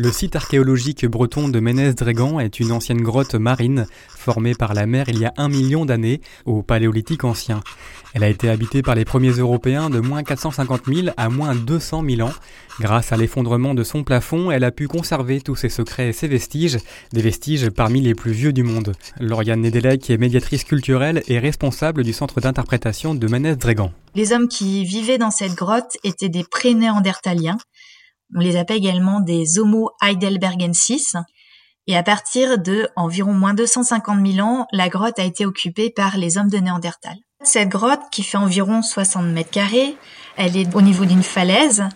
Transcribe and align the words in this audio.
Le 0.00 0.12
site 0.12 0.36
archéologique 0.36 1.06
breton 1.06 1.48
de 1.48 1.58
Ménez-Drégan 1.58 2.38
est 2.38 2.60
une 2.60 2.70
ancienne 2.70 3.02
grotte 3.02 3.34
marine 3.34 3.88
formée 4.08 4.54
par 4.54 4.72
la 4.72 4.86
mer 4.86 5.08
il 5.08 5.18
y 5.18 5.24
a 5.24 5.32
un 5.36 5.48
million 5.48 5.84
d'années 5.84 6.20
au 6.44 6.62
Paléolithique 6.62 7.24
ancien. 7.24 7.62
Elle 8.14 8.22
a 8.22 8.28
été 8.28 8.48
habitée 8.48 8.80
par 8.80 8.94
les 8.94 9.04
premiers 9.04 9.32
Européens 9.32 9.90
de 9.90 9.98
moins 9.98 10.22
450 10.22 10.82
000 10.86 11.08
à 11.16 11.28
moins 11.30 11.56
200 11.56 12.04
000 12.08 12.20
ans. 12.28 12.32
Grâce 12.78 13.10
à 13.10 13.16
l'effondrement 13.16 13.74
de 13.74 13.82
son 13.82 14.04
plafond, 14.04 14.52
elle 14.52 14.62
a 14.62 14.70
pu 14.70 14.86
conserver 14.86 15.40
tous 15.40 15.56
ses 15.56 15.68
secrets 15.68 16.10
et 16.10 16.12
ses 16.12 16.28
vestiges, 16.28 16.78
des 17.12 17.20
vestiges 17.20 17.68
parmi 17.68 18.00
les 18.00 18.14
plus 18.14 18.30
vieux 18.30 18.52
du 18.52 18.62
monde. 18.62 18.92
Lauriane 19.18 19.62
Nedelec 19.62 20.08
est 20.10 20.16
médiatrice 20.16 20.62
culturelle 20.62 21.24
et 21.26 21.40
responsable 21.40 22.04
du 22.04 22.12
centre 22.12 22.40
d'interprétation 22.40 23.16
de 23.16 23.26
Ménez-Drégan. 23.26 23.90
Les 24.14 24.32
hommes 24.32 24.46
qui 24.46 24.84
vivaient 24.84 25.18
dans 25.18 25.32
cette 25.32 25.56
grotte 25.56 25.96
étaient 26.04 26.28
des 26.28 26.44
pré-néandertaliens 26.44 27.58
on 28.34 28.40
les 28.40 28.56
appelle 28.56 28.78
également 28.78 29.20
des 29.20 29.58
Homo 29.58 29.90
heidelbergensis. 30.02 31.14
Et 31.86 31.96
à 31.96 32.02
partir 32.02 32.58
de 32.58 32.88
environ 32.96 33.32
moins 33.32 33.54
250 33.54 34.26
000 34.26 34.46
ans, 34.46 34.66
la 34.72 34.88
grotte 34.88 35.18
a 35.18 35.24
été 35.24 35.46
occupée 35.46 35.90
par 35.90 36.18
les 36.18 36.36
hommes 36.36 36.50
de 36.50 36.58
Néandertal. 36.58 37.16
Cette 37.42 37.68
grotte, 37.68 38.02
qui 38.10 38.22
fait 38.22 38.36
environ 38.36 38.82
60 38.82 39.24
mètres 39.26 39.50
carrés, 39.50 39.96
elle 40.36 40.56
est 40.56 40.74
au 40.74 40.82
niveau 40.82 41.04
d'une 41.04 41.22
falaise 41.22 41.88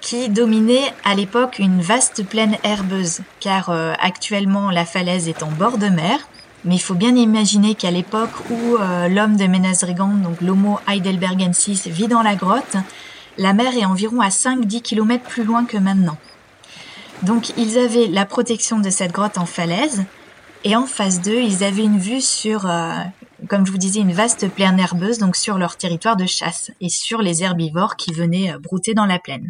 qui 0.00 0.28
dominait 0.28 0.92
à 1.04 1.14
l'époque 1.14 1.58
une 1.58 1.80
vaste 1.80 2.24
plaine 2.26 2.56
herbeuse, 2.64 3.20
car 3.38 3.70
euh, 3.70 3.92
actuellement 4.00 4.70
la 4.70 4.84
falaise 4.84 5.28
est 5.28 5.42
en 5.42 5.50
bord 5.50 5.78
de 5.78 5.86
mer. 5.86 6.18
Mais 6.64 6.74
il 6.74 6.80
faut 6.80 6.94
bien 6.94 7.16
imaginer 7.16 7.74
qu'à 7.74 7.90
l'époque 7.90 8.50
où 8.50 8.76
euh, 8.76 9.08
l'homme 9.08 9.36
de 9.36 9.46
Ménazregan, 9.46 10.08
donc 10.08 10.40
l'Homo 10.40 10.78
heidelbergensis, 10.88 11.86
vit 11.86 12.08
dans 12.08 12.22
la 12.22 12.34
grotte, 12.34 12.76
la 13.38 13.52
mer 13.52 13.76
est 13.76 13.84
environ 13.84 14.20
à 14.20 14.28
5-10 14.28 14.82
km 14.82 15.24
plus 15.24 15.44
loin 15.44 15.64
que 15.64 15.76
maintenant. 15.76 16.16
Donc 17.22 17.52
ils 17.56 17.78
avaient 17.78 18.06
la 18.06 18.24
protection 18.24 18.78
de 18.78 18.90
cette 18.90 19.12
grotte 19.12 19.38
en 19.38 19.46
falaise 19.46 20.04
et 20.64 20.76
en 20.76 20.86
face 20.86 21.22
d'eux, 21.22 21.40
ils 21.40 21.64
avaient 21.64 21.84
une 21.84 21.98
vue 21.98 22.20
sur, 22.20 22.68
euh, 22.68 22.92
comme 23.48 23.64
je 23.64 23.72
vous 23.72 23.78
disais, 23.78 24.00
une 24.00 24.12
vaste 24.12 24.48
plaine 24.48 24.78
herbeuse, 24.78 25.18
donc 25.18 25.36
sur 25.36 25.56
leur 25.56 25.76
territoire 25.76 26.16
de 26.16 26.26
chasse 26.26 26.70
et 26.82 26.90
sur 26.90 27.22
les 27.22 27.42
herbivores 27.42 27.96
qui 27.96 28.12
venaient 28.12 28.52
euh, 28.52 28.58
brouter 28.58 28.92
dans 28.92 29.06
la 29.06 29.18
plaine. 29.18 29.46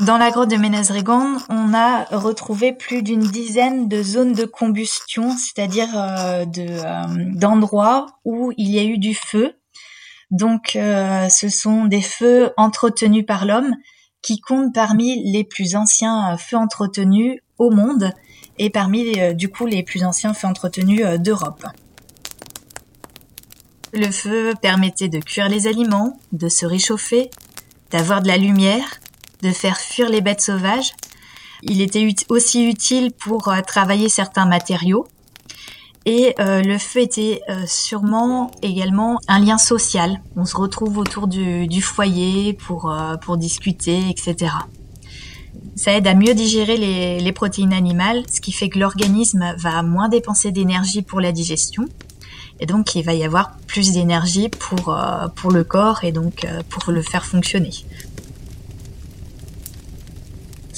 Dans 0.00 0.16
la 0.16 0.30
grotte 0.30 0.50
de 0.50 0.56
Ménez-Régan, 0.56 1.36
on 1.50 1.74
a 1.74 2.04
retrouvé 2.04 2.72
plus 2.72 3.02
d'une 3.02 3.20
dizaine 3.20 3.86
de 3.86 4.02
zones 4.02 4.32
de 4.32 4.46
combustion, 4.46 5.36
c'est-à-dire 5.36 5.88
euh, 5.94 6.46
euh, 6.56 7.02
d'endroits 7.34 8.06
où 8.24 8.50
il 8.56 8.70
y 8.70 8.78
a 8.78 8.82
eu 8.82 8.96
du 8.96 9.14
feu. 9.14 9.52
Donc, 10.30 10.74
euh, 10.74 11.28
ce 11.28 11.50
sont 11.50 11.84
des 11.84 12.00
feux 12.00 12.50
entretenus 12.56 13.26
par 13.26 13.44
l'homme 13.44 13.74
qui 14.22 14.40
comptent 14.40 14.72
parmi 14.72 15.30
les 15.30 15.44
plus 15.44 15.76
anciens 15.76 16.34
feux 16.38 16.56
entretenus 16.56 17.38
au 17.58 17.70
monde 17.70 18.10
et 18.56 18.70
parmi 18.70 19.34
du 19.34 19.50
coup 19.50 19.66
les 19.66 19.82
plus 19.82 20.02
anciens 20.02 20.32
feux 20.32 20.48
entretenus 20.48 21.04
d'Europe. 21.18 21.66
Le 23.92 24.10
feu 24.10 24.54
permettait 24.62 25.08
de 25.08 25.18
cuire 25.18 25.50
les 25.50 25.66
aliments, 25.66 26.18
de 26.32 26.48
se 26.48 26.64
réchauffer, 26.64 27.30
d'avoir 27.90 28.22
de 28.22 28.28
la 28.28 28.38
lumière 28.38 28.99
de 29.42 29.50
faire 29.50 29.78
fuir 29.78 30.08
les 30.08 30.20
bêtes 30.20 30.40
sauvages. 30.40 30.92
Il 31.62 31.80
était 31.80 32.06
aussi 32.28 32.64
utile 32.64 33.12
pour 33.12 33.48
euh, 33.48 33.60
travailler 33.66 34.08
certains 34.08 34.46
matériaux. 34.46 35.06
Et 36.06 36.34
euh, 36.40 36.62
le 36.62 36.78
feu 36.78 37.00
était 37.00 37.42
euh, 37.50 37.64
sûrement 37.66 38.50
également 38.62 39.20
un 39.28 39.38
lien 39.38 39.58
social. 39.58 40.22
On 40.36 40.46
se 40.46 40.56
retrouve 40.56 40.96
autour 40.96 41.28
du, 41.28 41.82
foyer 41.82 42.54
pour, 42.54 42.94
pour 43.20 43.36
discuter, 43.36 44.08
etc. 44.08 44.52
Ça 45.76 45.92
aide 45.92 46.06
à 46.06 46.14
mieux 46.14 46.34
digérer 46.34 46.78
les, 46.78 47.20
les 47.20 47.32
protéines 47.32 47.74
animales, 47.74 48.22
ce 48.32 48.40
qui 48.40 48.52
fait 48.52 48.70
que 48.70 48.78
l'organisme 48.78 49.54
va 49.58 49.82
moins 49.82 50.08
dépenser 50.08 50.52
d'énergie 50.52 51.02
pour 51.02 51.20
la 51.20 51.32
digestion. 51.32 51.84
Et 52.60 52.66
donc, 52.66 52.94
il 52.94 53.02
va 53.02 53.14
y 53.14 53.24
avoir 53.24 53.56
plus 53.66 53.92
d'énergie 53.92 54.48
pour, 54.48 54.98
pour 55.36 55.50
le 55.50 55.64
corps 55.64 56.04
et 56.04 56.12
donc 56.12 56.46
pour 56.68 56.92
le 56.92 57.00
faire 57.00 57.24
fonctionner 57.24 57.72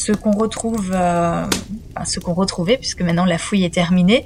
ce 0.03 0.13
qu'on 0.13 0.33
retrouve, 0.33 0.91
euh, 0.93 1.47
ce 2.05 2.19
qu'on 2.19 2.35
retrouvait, 2.35 2.77
puisque 2.77 3.03
maintenant 3.03 3.25
la 3.25 3.39
fouille 3.39 3.65
est 3.65 3.75
terminée, 3.75 4.25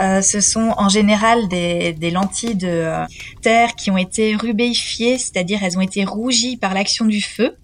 euh, 0.00 0.20
ce 0.20 0.40
sont 0.40 0.74
en 0.76 0.88
général 0.88 1.48
des, 1.48 2.10
lentilles 2.10 2.56
de 2.56 2.66
euh, 2.66 3.04
terre 3.40 3.76
qui 3.76 3.90
ont 3.90 3.96
été 3.96 4.34
rubéifiées, 4.34 5.18
c'est-à-dire 5.18 5.62
elles 5.62 5.78
ont 5.78 5.82
été 5.82 6.04
rougies 6.04 6.56
par 6.56 6.74
l'action 6.74 7.04
du 7.04 7.22
feu. 7.22 7.56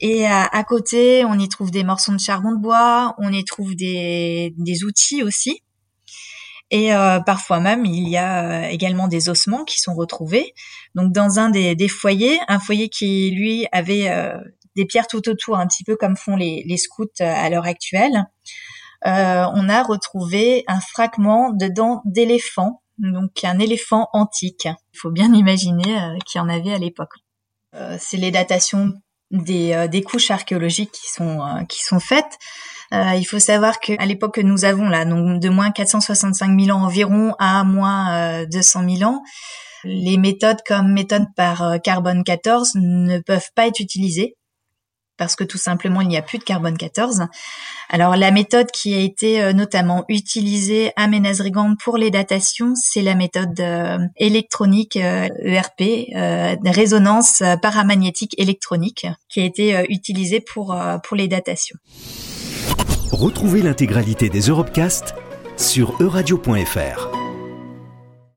Et 0.00 0.26
à, 0.26 0.64
côté, 0.64 1.24
on 1.24 1.38
y 1.38 1.48
trouve 1.48 1.70
des 1.70 1.82
morceaux 1.82 2.12
de 2.12 2.18
charbon 2.18 2.52
de 2.52 2.60
bois, 2.60 3.14
on 3.16 3.32
y 3.32 3.42
trouve 3.42 3.74
des, 3.74 4.52
outils 4.84 5.22
aussi. 5.22 5.62
Et 6.70 6.90
parfois 7.24 7.60
même, 7.60 7.86
il 7.86 8.08
y 8.08 8.18
a 8.18 8.70
également 8.70 9.08
des 9.08 9.30
ossements 9.30 9.64
qui 9.64 9.80
sont 9.80 9.94
retrouvés. 9.94 10.52
Donc 10.94 11.12
dans 11.12 11.38
un 11.38 11.48
des, 11.48 11.74
des 11.74 11.88
foyers, 11.88 12.38
un 12.48 12.58
foyer 12.58 12.90
qui 12.90 13.30
lui 13.30 13.66
avait 13.72 14.10
des 14.76 14.84
pierres 14.84 15.06
tout 15.06 15.28
autour, 15.28 15.58
un 15.58 15.66
petit 15.66 15.84
peu 15.84 15.96
comme 15.96 16.16
font 16.16 16.36
les, 16.36 16.76
scouts 16.76 17.04
euh, 17.20 17.24
à 17.24 17.48
l'heure 17.50 17.66
actuelle. 17.66 18.26
Euh, 19.06 19.44
on 19.54 19.68
a 19.68 19.82
retrouvé 19.82 20.64
un 20.66 20.80
fragment 20.80 21.52
de 21.52 21.68
dents 21.68 22.02
d'éléphant, 22.04 22.82
donc 22.98 23.44
un 23.44 23.58
éléphant 23.58 24.08
antique. 24.12 24.66
Il 24.92 24.98
faut 24.98 25.10
bien 25.10 25.32
imaginer 25.34 25.98
euh, 25.98 26.18
qu'il 26.26 26.40
y 26.40 26.42
en 26.42 26.48
avait 26.48 26.72
à 26.72 26.78
l'époque. 26.78 27.12
c'est 27.98 28.16
les 28.16 28.30
datations 28.30 28.92
des, 29.30 29.88
des, 29.90 30.02
couches 30.02 30.30
archéologiques 30.30 30.92
qui 30.92 31.10
sont 31.10 31.40
qui 31.68 31.82
sont 31.82 31.98
faites. 31.98 32.38
il 32.92 33.24
faut 33.28 33.40
savoir 33.40 33.80
qu'à 33.80 34.06
l'époque 34.06 34.36
que 34.36 34.40
nous 34.40 34.64
avons 34.64 34.88
là, 34.88 35.04
donc 35.04 35.40
de 35.40 35.48
moins 35.48 35.72
465 35.72 36.60
000 36.60 36.76
ans 36.76 36.84
environ 36.84 37.34
à 37.40 37.64
moins 37.64 38.44
200 38.46 38.88
000 38.98 39.10
ans, 39.10 39.22
les 39.82 40.18
méthodes 40.18 40.62
comme 40.64 40.92
méthode 40.92 41.26
par 41.34 41.80
carbone 41.82 42.22
14 42.22 42.76
ne 42.76 43.18
peuvent 43.18 43.50
pas 43.56 43.66
être 43.66 43.80
utilisées 43.80 44.36
parce 45.16 45.36
que 45.36 45.44
tout 45.44 45.58
simplement 45.58 46.00
il 46.00 46.08
n'y 46.08 46.16
a 46.16 46.22
plus 46.22 46.38
de 46.38 46.44
carbone 46.44 46.76
14. 46.76 47.26
Alors 47.88 48.16
la 48.16 48.30
méthode 48.30 48.70
qui 48.70 48.94
a 48.94 48.98
été 48.98 49.42
euh, 49.42 49.52
notamment 49.52 50.04
utilisée 50.08 50.92
à 50.96 51.06
Ménazrigand 51.06 51.74
pour 51.76 51.96
les 51.96 52.10
datations, 52.10 52.74
c'est 52.74 53.02
la 53.02 53.14
méthode 53.14 53.58
euh, 53.60 53.98
électronique 54.16 54.96
ERP, 54.96 55.82
euh, 56.14 56.56
résonance 56.64 57.42
paramagnétique 57.62 58.34
électronique, 58.38 59.06
qui 59.28 59.40
a 59.40 59.44
été 59.44 59.86
utilisée 59.88 60.40
pour, 60.40 60.76
pour 61.02 61.16
les 61.16 61.28
datations. 61.28 61.76
Retrouvez 63.12 63.62
l'intégralité 63.62 64.28
des 64.28 64.40
Europecast 64.40 65.14
sur 65.56 65.94
euradio.fr. 66.00 67.13